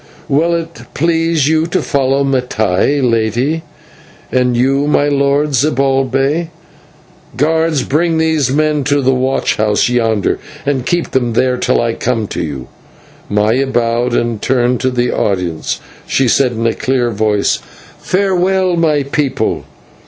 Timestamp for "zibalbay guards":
5.49-7.83